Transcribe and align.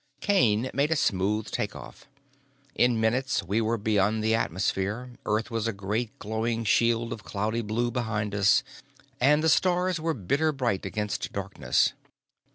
Kane 0.19 0.71
made 0.73 0.89
a 0.89 0.95
smooth 0.95 1.51
takeoff. 1.51 2.07
In 2.73 2.99
minutes 2.99 3.43
we 3.43 3.61
were 3.61 3.77
beyond 3.77 4.23
the 4.23 4.33
atmosphere, 4.33 5.11
Earth 5.27 5.51
was 5.51 5.67
a 5.67 5.71
great 5.71 6.17
glowing 6.17 6.63
shield 6.63 7.13
of 7.13 7.23
cloudy 7.23 7.61
blue 7.61 7.91
behind 7.91 8.33
us, 8.33 8.63
and 9.19 9.43
the 9.43 9.47
stars 9.47 9.99
were 9.99 10.15
bitter 10.15 10.51
bright 10.51 10.87
against 10.87 11.31
darkness. 11.31 11.93